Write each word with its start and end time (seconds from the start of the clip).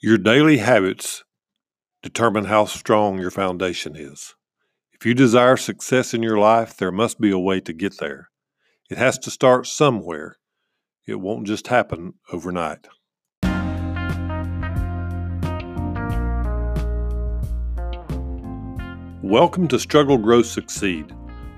Your 0.00 0.16
daily 0.16 0.58
habits 0.58 1.24
determine 2.04 2.44
how 2.44 2.66
strong 2.66 3.18
your 3.18 3.32
foundation 3.32 3.96
is. 3.96 4.36
If 4.92 5.04
you 5.04 5.12
desire 5.12 5.56
success 5.56 6.14
in 6.14 6.22
your 6.22 6.38
life, 6.38 6.76
there 6.76 6.92
must 6.92 7.20
be 7.20 7.32
a 7.32 7.38
way 7.38 7.58
to 7.62 7.72
get 7.72 7.98
there. 7.98 8.28
It 8.88 8.96
has 8.96 9.18
to 9.18 9.32
start 9.32 9.66
somewhere. 9.66 10.36
It 11.08 11.16
won't 11.16 11.48
just 11.48 11.66
happen 11.66 12.14
overnight. 12.32 12.86
Welcome 19.20 19.66
to 19.66 19.80
Struggle, 19.80 20.18
Grow, 20.18 20.42
Succeed, 20.42 21.12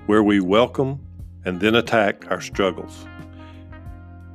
where 0.07 0.23
we 0.23 0.39
welcome 0.39 0.99
and 1.45 1.61
then 1.61 1.75
attack 1.75 2.25
our 2.31 2.41
struggles. 2.41 3.05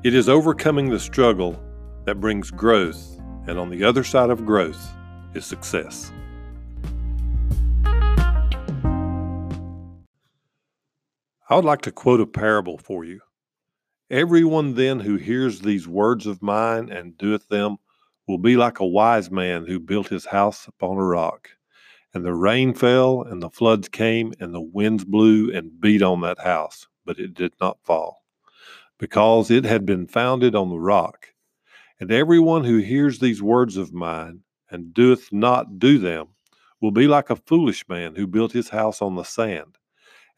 It 0.04 0.14
is 0.14 0.28
overcoming 0.28 0.90
the 0.90 1.00
struggle 1.00 1.60
that 2.04 2.20
brings 2.20 2.52
growth 2.52 3.15
and 3.46 3.58
on 3.58 3.70
the 3.70 3.84
other 3.84 4.04
side 4.04 4.30
of 4.30 4.44
growth 4.44 4.92
is 5.34 5.44
success. 5.44 6.12
I 11.48 11.54
would 11.54 11.64
like 11.64 11.82
to 11.82 11.92
quote 11.92 12.20
a 12.20 12.26
parable 12.26 12.76
for 12.76 13.04
you. 13.04 13.20
Everyone 14.10 14.74
then 14.74 15.00
who 15.00 15.16
hears 15.16 15.60
these 15.60 15.86
words 15.86 16.26
of 16.26 16.42
mine 16.42 16.90
and 16.90 17.16
doeth 17.16 17.48
them 17.48 17.76
will 18.26 18.38
be 18.38 18.56
like 18.56 18.80
a 18.80 18.86
wise 18.86 19.30
man 19.30 19.64
who 19.66 19.78
built 19.78 20.08
his 20.08 20.26
house 20.26 20.66
upon 20.66 20.96
a 20.96 21.04
rock. 21.04 21.50
And 22.12 22.24
the 22.24 22.34
rain 22.34 22.74
fell, 22.74 23.22
and 23.22 23.42
the 23.42 23.50
floods 23.50 23.88
came, 23.88 24.32
and 24.40 24.54
the 24.54 24.60
winds 24.60 25.04
blew 25.04 25.52
and 25.52 25.80
beat 25.80 26.02
on 26.02 26.20
that 26.22 26.40
house, 26.40 26.88
but 27.04 27.18
it 27.18 27.34
did 27.34 27.52
not 27.60 27.78
fall, 27.84 28.24
because 28.98 29.50
it 29.50 29.64
had 29.64 29.86
been 29.86 30.06
founded 30.06 30.54
on 30.54 30.70
the 30.70 30.80
rock. 30.80 31.28
And 31.98 32.12
everyone 32.12 32.64
who 32.64 32.78
hears 32.78 33.18
these 33.18 33.42
words 33.42 33.76
of 33.76 33.92
mine 33.92 34.40
and 34.70 34.92
doeth 34.92 35.32
not 35.32 35.78
do 35.78 35.98
them 35.98 36.28
will 36.80 36.90
be 36.90 37.06
like 37.06 37.30
a 37.30 37.36
foolish 37.36 37.88
man 37.88 38.14
who 38.14 38.26
built 38.26 38.52
his 38.52 38.68
house 38.68 39.00
on 39.00 39.14
the 39.14 39.22
sand. 39.22 39.78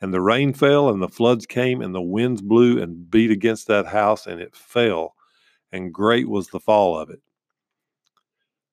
And 0.01 0.15
the 0.15 0.21
rain 0.21 0.53
fell, 0.53 0.89
and 0.89 1.03
the 1.03 1.09
floods 1.09 1.47
came, 1.47 1.83
and 1.83 1.93
the 1.93 2.01
winds 2.01 2.41
blew 2.41 2.81
and 2.81 3.11
beat 3.11 3.33
against 3.33 3.67
that 3.67 3.87
house, 3.87 4.27
and 4.27 4.41
it 4.41 4.55
fell, 4.55 5.17
and 5.73 5.93
great 5.93 6.29
was 6.29 6.49
the 6.49 6.61
fall 6.61 6.97
of 6.97 7.11
it. 7.11 7.21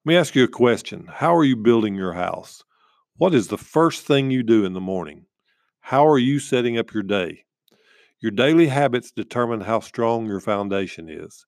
Let 0.05 0.11
me 0.11 0.17
ask 0.17 0.35
you 0.35 0.43
a 0.43 0.47
question 0.47 1.07
How 1.11 1.35
are 1.35 1.43
you 1.43 1.55
building 1.55 1.95
your 1.95 2.13
house? 2.13 2.63
What 3.17 3.33
is 3.33 3.47
the 3.47 3.57
first 3.57 4.05
thing 4.05 4.29
you 4.29 4.43
do 4.43 4.63
in 4.65 4.73
the 4.73 4.81
morning? 4.81 5.25
How 5.79 6.07
are 6.07 6.19
you 6.19 6.37
setting 6.37 6.77
up 6.77 6.93
your 6.93 7.01
day? 7.01 7.45
Your 8.19 8.31
daily 8.31 8.67
habits 8.67 9.11
determine 9.11 9.61
how 9.61 9.79
strong 9.79 10.27
your 10.27 10.39
foundation 10.39 11.09
is. 11.09 11.47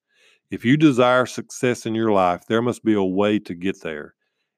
If 0.49 0.63
you 0.63 0.77
desire 0.77 1.25
success 1.25 1.85
in 1.85 1.93
your 1.93 2.11
life, 2.11 2.45
there 2.47 2.61
must 2.61 2.83
be 2.85 2.93
a 2.93 3.03
way 3.03 3.37
to 3.39 3.53
get 3.53 3.81
there. 3.81 4.13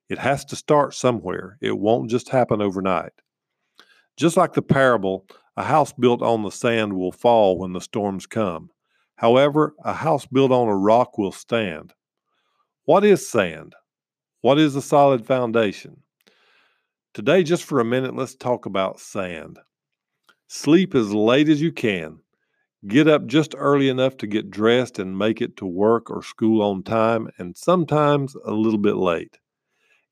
It 0.07 0.19
has 0.19 0.45
to 0.45 0.55
start 0.55 0.93
somewhere, 0.93 1.57
it 1.61 1.77
won't 1.77 2.09
just 2.09 2.29
happen 2.29 2.61
overnight. 2.61 3.13
Just 4.17 4.37
like 4.37 4.53
the 4.53 4.61
parable, 4.61 5.25
a 5.55 5.63
house 5.63 5.93
built 5.93 6.21
on 6.21 6.43
the 6.43 6.51
sand 6.51 6.93
will 6.93 7.11
fall 7.11 7.57
when 7.57 7.73
the 7.73 7.81
storms 7.81 8.25
come. 8.25 8.69
However, 9.15 9.73
a 9.83 9.93
house 9.93 10.25
built 10.25 10.51
on 10.51 10.67
a 10.67 10.75
rock 10.75 11.17
will 11.17 11.31
stand. 11.31 11.93
What 12.85 13.03
is 13.03 13.29
sand? 13.29 13.75
What 14.41 14.57
is 14.57 14.75
a 14.75 14.81
solid 14.81 15.25
foundation? 15.25 16.01
Today, 17.13 17.43
just 17.43 17.63
for 17.63 17.79
a 17.79 17.85
minute, 17.85 18.15
let's 18.15 18.35
talk 18.35 18.65
about 18.65 18.99
sand. 18.99 19.59
Sleep 20.47 20.95
as 20.95 21.13
late 21.13 21.49
as 21.49 21.61
you 21.61 21.71
can. 21.71 22.19
Get 22.87 23.09
up 23.09 23.25
just 23.25 23.53
early 23.57 23.89
enough 23.89 24.15
to 24.17 24.27
get 24.27 24.49
dressed 24.49 24.99
and 24.99 25.17
make 25.17 25.41
it 25.41 25.57
to 25.57 25.65
work 25.65 26.09
or 26.09 26.23
school 26.23 26.61
on 26.61 26.83
time, 26.83 27.27
and 27.37 27.57
sometimes 27.57 28.35
a 28.45 28.53
little 28.53 28.79
bit 28.79 28.95
late. 28.95 29.37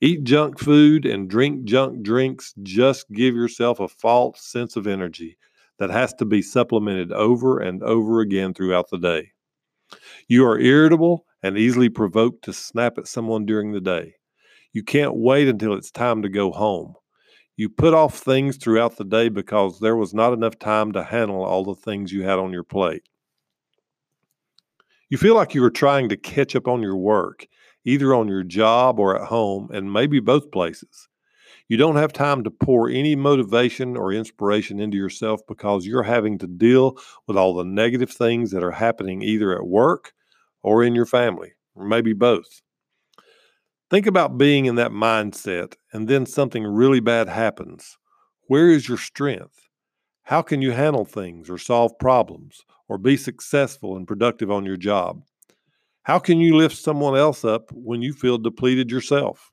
Eat 0.01 0.23
junk 0.25 0.59
food 0.59 1.05
and 1.05 1.29
drink 1.29 1.63
junk 1.63 2.03
drinks. 2.03 2.53
Just 2.61 3.09
give 3.11 3.35
yourself 3.35 3.79
a 3.79 3.87
false 3.87 4.41
sense 4.45 4.75
of 4.75 4.85
energy 4.85 5.37
that 5.79 5.89
has 5.89 6.13
to 6.15 6.25
be 6.25 6.41
supplemented 6.41 7.11
over 7.11 7.59
and 7.59 7.81
over 7.83 8.19
again 8.19 8.53
throughout 8.53 8.89
the 8.89 8.97
day. 8.97 9.31
You 10.27 10.45
are 10.45 10.59
irritable 10.59 11.25
and 11.41 11.57
easily 11.57 11.89
provoked 11.89 12.43
to 12.45 12.53
snap 12.53 12.97
at 12.97 13.07
someone 13.07 13.45
during 13.45 13.71
the 13.71 13.81
day. 13.81 14.15
You 14.73 14.83
can't 14.83 15.15
wait 15.15 15.47
until 15.47 15.73
it's 15.73 15.89
time 15.89 16.21
to 16.23 16.29
go 16.29 16.51
home. 16.51 16.95
You 17.57 17.69
put 17.69 17.95
off 17.95 18.19
things 18.19 18.55
throughout 18.55 18.97
the 18.97 19.03
day 19.03 19.29
because 19.29 19.79
there 19.79 19.95
was 19.95 20.13
not 20.13 20.31
enough 20.31 20.59
time 20.59 20.91
to 20.91 21.03
handle 21.03 21.43
all 21.43 21.63
the 21.63 21.73
things 21.73 22.11
you 22.11 22.21
had 22.21 22.37
on 22.37 22.53
your 22.53 22.63
plate. 22.63 23.01
You 25.09 25.17
feel 25.17 25.33
like 25.33 25.55
you 25.55 25.63
are 25.63 25.71
trying 25.71 26.07
to 26.09 26.17
catch 26.17 26.55
up 26.55 26.67
on 26.67 26.83
your 26.83 26.97
work, 26.97 27.47
either 27.83 28.13
on 28.13 28.27
your 28.27 28.43
job 28.43 28.99
or 28.99 29.19
at 29.19 29.27
home, 29.27 29.69
and 29.73 29.91
maybe 29.91 30.19
both 30.19 30.51
places. 30.51 31.07
You 31.67 31.77
don't 31.77 31.95
have 31.95 32.13
time 32.13 32.43
to 32.43 32.51
pour 32.51 32.89
any 32.89 33.15
motivation 33.15 33.97
or 33.97 34.13
inspiration 34.13 34.79
into 34.79 34.97
yourself 34.97 35.41
because 35.47 35.87
you're 35.87 36.03
having 36.03 36.37
to 36.37 36.47
deal 36.47 36.95
with 37.25 37.37
all 37.37 37.55
the 37.55 37.65
negative 37.65 38.11
things 38.11 38.51
that 38.51 38.63
are 38.63 38.71
happening 38.71 39.23
either 39.23 39.53
at 39.55 39.65
work 39.65 40.13
or 40.61 40.83
in 40.83 40.93
your 40.93 41.07
family, 41.07 41.53
or 41.73 41.85
maybe 41.85 42.13
both. 42.13 42.61
Think 43.89 44.05
about 44.05 44.37
being 44.37 44.65
in 44.65 44.75
that 44.75 44.91
mindset 44.91 45.75
and 45.93 46.09
then 46.09 46.25
something 46.25 46.65
really 46.65 46.99
bad 46.99 47.29
happens. 47.29 47.97
Where 48.47 48.69
is 48.69 48.89
your 48.89 48.97
strength? 48.97 49.69
How 50.23 50.41
can 50.41 50.61
you 50.61 50.71
handle 50.71 51.05
things 51.05 51.49
or 51.49 51.57
solve 51.57 51.97
problems 51.97 52.65
or 52.89 52.97
be 52.97 53.15
successful 53.15 53.95
and 53.95 54.05
productive 54.05 54.51
on 54.51 54.65
your 54.65 54.75
job? 54.75 55.21
How 56.03 56.19
can 56.19 56.39
you 56.39 56.57
lift 56.57 56.75
someone 56.75 57.17
else 57.17 57.45
up 57.45 57.71
when 57.71 58.01
you 58.01 58.11
feel 58.11 58.37
depleted 58.37 58.91
yourself? 58.91 59.51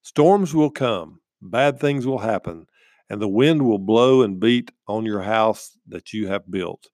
Storms 0.00 0.54
will 0.54 0.70
come, 0.70 1.20
bad 1.42 1.78
things 1.78 2.06
will 2.06 2.20
happen, 2.20 2.66
and 3.10 3.20
the 3.20 3.28
wind 3.28 3.66
will 3.66 3.78
blow 3.78 4.22
and 4.22 4.40
beat 4.40 4.70
on 4.88 5.04
your 5.04 5.22
house 5.22 5.76
that 5.86 6.14
you 6.14 6.26
have 6.26 6.50
built. 6.50 6.88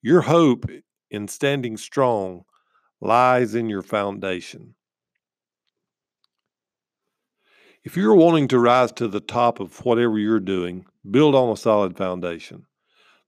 Your 0.00 0.20
hope 0.20 0.64
in 1.10 1.26
standing 1.26 1.76
strong 1.76 2.44
lies 3.00 3.56
in 3.56 3.68
your 3.68 3.82
foundation. 3.82 4.76
If 7.88 7.96
you're 7.96 8.14
wanting 8.14 8.48
to 8.48 8.58
rise 8.58 8.92
to 8.92 9.08
the 9.08 9.18
top 9.18 9.60
of 9.60 9.82
whatever 9.82 10.18
you're 10.18 10.40
doing, 10.40 10.84
build 11.10 11.34
on 11.34 11.48
a 11.50 11.56
solid 11.56 11.96
foundation. 11.96 12.66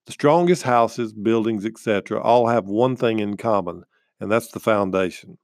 The 0.05 0.13
strongest 0.13 0.65
houses, 0.65 1.15
buildings, 1.15 1.65
etc., 1.65 2.21
all 2.21 2.47
have 2.47 2.67
one 2.67 2.95
thing 2.95 3.21
in 3.21 3.39
common, 3.39 3.85
and 4.21 4.31
that's 4.31 4.49
the 4.49 4.61
foundation. 4.61 5.39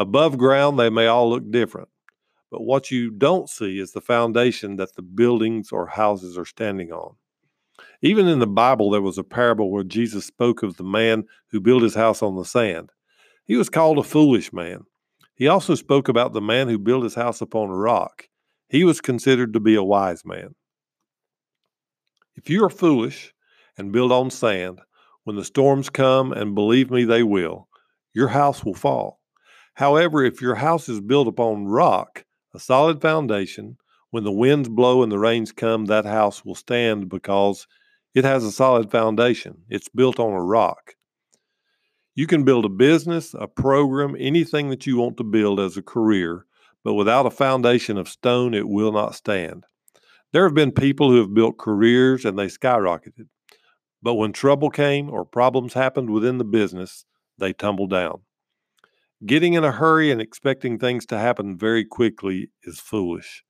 Above 0.00 0.36
ground, 0.36 0.80
they 0.80 0.90
may 0.90 1.06
all 1.06 1.30
look 1.30 1.48
different, 1.48 1.90
but 2.50 2.62
what 2.62 2.90
you 2.90 3.12
don't 3.12 3.48
see 3.48 3.78
is 3.78 3.92
the 3.92 4.00
foundation 4.00 4.74
that 4.78 4.96
the 4.96 5.02
buildings 5.02 5.70
or 5.70 5.86
houses 5.86 6.36
are 6.36 6.44
standing 6.44 6.90
on. 6.90 7.14
Even 8.02 8.26
in 8.26 8.40
the 8.40 8.48
Bible, 8.48 8.90
there 8.90 9.00
was 9.00 9.16
a 9.16 9.22
parable 9.22 9.70
where 9.70 9.84
Jesus 9.84 10.24
spoke 10.24 10.64
of 10.64 10.76
the 10.76 10.82
man 10.82 11.22
who 11.52 11.60
built 11.60 11.84
his 11.84 11.94
house 11.94 12.20
on 12.20 12.34
the 12.34 12.44
sand. 12.44 12.90
He 13.44 13.54
was 13.54 13.70
called 13.70 13.98
a 13.98 14.02
foolish 14.02 14.52
man. 14.52 14.86
He 15.34 15.48
also 15.48 15.74
spoke 15.74 16.08
about 16.08 16.32
the 16.32 16.40
man 16.40 16.68
who 16.68 16.78
built 16.78 17.04
his 17.04 17.14
house 17.14 17.40
upon 17.40 17.70
a 17.70 17.76
rock. 17.76 18.28
He 18.68 18.84
was 18.84 19.00
considered 19.00 19.52
to 19.52 19.60
be 19.60 19.74
a 19.74 19.82
wise 19.82 20.24
man. 20.24 20.54
If 22.36 22.50
you 22.50 22.64
are 22.64 22.70
foolish 22.70 23.34
and 23.76 23.92
build 23.92 24.12
on 24.12 24.30
sand, 24.30 24.80
when 25.24 25.36
the 25.36 25.44
storms 25.44 25.90
come, 25.90 26.32
and 26.32 26.54
believe 26.54 26.90
me, 26.90 27.04
they 27.04 27.22
will, 27.22 27.68
your 28.12 28.28
house 28.28 28.64
will 28.64 28.74
fall. 28.74 29.20
However, 29.74 30.22
if 30.22 30.40
your 30.40 30.54
house 30.54 30.88
is 30.88 31.00
built 31.00 31.26
upon 31.26 31.66
rock, 31.66 32.24
a 32.54 32.60
solid 32.60 33.00
foundation, 33.00 33.76
when 34.10 34.22
the 34.22 34.32
winds 34.32 34.68
blow 34.68 35.02
and 35.02 35.10
the 35.10 35.18
rains 35.18 35.50
come, 35.50 35.86
that 35.86 36.04
house 36.04 36.44
will 36.44 36.54
stand 36.54 37.08
because 37.08 37.66
it 38.14 38.24
has 38.24 38.44
a 38.44 38.52
solid 38.52 38.90
foundation. 38.90 39.62
It's 39.68 39.88
built 39.88 40.20
on 40.20 40.32
a 40.32 40.42
rock. 40.42 40.94
You 42.14 42.26
can 42.26 42.44
build 42.44 42.64
a 42.64 42.68
business, 42.68 43.34
a 43.34 43.48
program, 43.48 44.14
anything 44.18 44.70
that 44.70 44.86
you 44.86 44.98
want 44.98 45.16
to 45.16 45.24
build 45.24 45.58
as 45.58 45.76
a 45.76 45.82
career, 45.82 46.46
but 46.84 46.94
without 46.94 47.26
a 47.26 47.30
foundation 47.30 47.98
of 47.98 48.08
stone, 48.08 48.54
it 48.54 48.68
will 48.68 48.92
not 48.92 49.16
stand. 49.16 49.64
There 50.32 50.44
have 50.44 50.54
been 50.54 50.70
people 50.72 51.10
who 51.10 51.18
have 51.18 51.34
built 51.34 51.58
careers 51.58 52.24
and 52.24 52.38
they 52.38 52.46
skyrocketed. 52.46 53.28
But 54.02 54.14
when 54.14 54.32
trouble 54.32 54.70
came 54.70 55.10
or 55.10 55.24
problems 55.24 55.74
happened 55.74 56.10
within 56.10 56.38
the 56.38 56.44
business, 56.44 57.04
they 57.38 57.52
tumbled 57.52 57.90
down. 57.90 58.20
Getting 59.24 59.54
in 59.54 59.64
a 59.64 59.72
hurry 59.72 60.10
and 60.10 60.20
expecting 60.20 60.78
things 60.78 61.06
to 61.06 61.18
happen 61.18 61.56
very 61.56 61.84
quickly 61.84 62.50
is 62.64 62.78
foolish. 62.78 63.42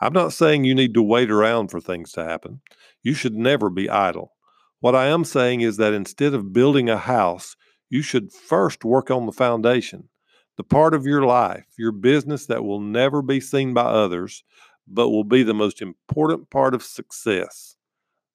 I'm 0.00 0.12
not 0.12 0.32
saying 0.32 0.64
you 0.64 0.74
need 0.74 0.94
to 0.94 1.02
wait 1.02 1.30
around 1.30 1.70
for 1.70 1.80
things 1.80 2.12
to 2.12 2.24
happen. 2.24 2.60
You 3.02 3.14
should 3.14 3.34
never 3.34 3.68
be 3.68 3.90
idle. 3.90 4.32
What 4.80 4.94
I 4.94 5.06
am 5.06 5.24
saying 5.24 5.62
is 5.62 5.78
that 5.78 5.94
instead 5.94 6.34
of 6.34 6.52
building 6.52 6.88
a 6.88 6.98
house, 6.98 7.56
you 7.88 8.02
should 8.02 8.32
first 8.32 8.84
work 8.84 9.10
on 9.10 9.26
the 9.26 9.32
foundation, 9.32 10.08
the 10.56 10.64
part 10.64 10.94
of 10.94 11.06
your 11.06 11.22
life, 11.24 11.66
your 11.78 11.92
business 11.92 12.46
that 12.46 12.64
will 12.64 12.80
never 12.80 13.22
be 13.22 13.40
seen 13.40 13.74
by 13.74 13.82
others, 13.82 14.42
but 14.86 15.10
will 15.10 15.24
be 15.24 15.42
the 15.42 15.54
most 15.54 15.82
important 15.82 16.50
part 16.50 16.74
of 16.74 16.82
success. 16.82 17.76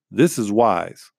This 0.09 0.37
is 0.37 0.51
wise. 0.51 1.11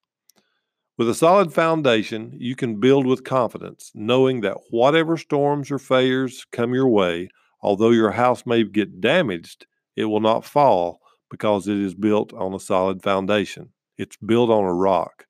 With 0.99 1.09
a 1.09 1.15
solid 1.15 1.53
foundation, 1.53 2.37
you 2.39 2.55
can 2.55 2.79
build 2.79 3.07
with 3.07 3.25
confidence, 3.25 3.91
knowing 3.95 4.43
that 4.43 4.59
whatever 4.71 5.17
storms 5.17 5.71
or 5.71 5.79
failures 5.79 6.47
come 6.53 6.75
your 6.75 6.89
way, 6.89 7.31
although 7.63 7.91
your 7.91 8.11
house 8.11 8.45
may 8.45 8.63
get 8.63 9.01
damaged, 9.01 9.67
it 9.97 10.05
will 10.05 10.21
not 10.21 10.45
fall 10.45 11.01
because 11.31 11.67
it 11.67 11.79
is 11.79 11.95
built 11.95 12.35
on 12.35 12.53
a 12.53 12.61
solid 12.61 13.03
foundation. 13.03 13.71
It's 13.97 14.17
built 14.19 14.51
on 14.51 14.65
a 14.65 14.75
rock. 14.75 15.27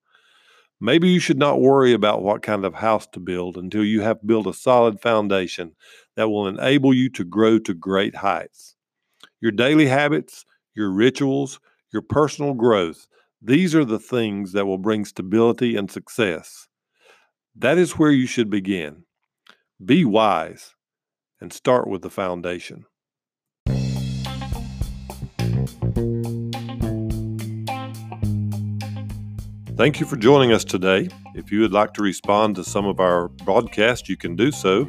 Maybe 0.85 1.09
you 1.09 1.21
should 1.21 1.39
not 1.39 1.61
worry 1.61 1.93
about 1.93 2.25
what 2.25 2.43
kind 2.43 2.65
of 2.65 2.75
house 2.75 3.07
to 3.13 3.21
build 3.21 3.57
until 3.57 3.85
you 3.85 4.01
have 4.01 4.27
built 4.27 4.49
a 4.49 4.53
solid 4.53 5.01
foundation 5.01 5.77
that 6.17 6.29
will 6.29 6.49
enable 6.49 6.93
you 6.93 7.09
to 7.11 7.23
grow 7.23 7.61
to 7.61 7.73
great 7.73 8.17
heights. 8.17 8.75
Your 9.41 9.53
daily 9.53 9.87
habits, 9.87 10.45
your 10.75 10.91
rituals, 10.91 11.61
your 11.93 12.03
personal 12.03 12.55
growth, 12.55 13.07
these 13.41 13.77
are 13.77 13.85
the 13.85 14.01
things 14.01 14.51
that 14.55 14.67
will 14.67 14.77
bring 14.77 15.05
stability 15.05 15.77
and 15.77 15.89
success. 15.89 16.67
That 17.55 17.79
is 17.79 17.97
where 17.97 18.11
you 18.11 18.27
should 18.27 18.51
begin. 18.51 19.05
Be 19.85 20.05
wise 20.05 20.75
and 21.41 21.53
start 21.53 21.87
with 21.87 22.03
the 22.03 22.11
foundation. 22.11 22.87
Thank 29.77 30.01
you 30.01 30.07
for 30.07 30.17
joining 30.17 30.53
us 30.53 30.65
today. 30.65 31.09
If 31.35 31.51
you 31.51 31.61
would 31.61 31.73
like 31.73 31.95
to 31.95 32.03
respond 32.03 32.57
to 32.57 32.65
some 32.65 32.85
of 32.87 33.01
our 33.01 33.29
broadcasts, 33.29 34.07
you 34.09 34.19
can 34.19 34.37
do 34.37 34.53
so 34.53 34.83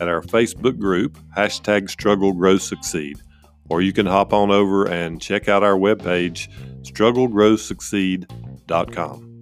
at 0.00 0.08
our 0.08 0.22
Facebook 0.22 0.76
group, 0.78 1.16
hashtag 1.36 1.88
struggle 1.88 2.32
grow 2.32 2.58
succeed. 2.58 3.22
Or 3.70 3.80
you 3.80 3.92
can 3.92 4.06
hop 4.06 4.32
on 4.32 4.50
over 4.50 4.88
and 4.88 5.22
check 5.22 5.48
out 5.48 5.62
our 5.62 5.76
webpage, 5.76 6.48
strugglegrowsucceed.com. 6.82 9.33